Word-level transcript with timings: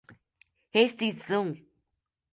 rescisão 0.73 1.47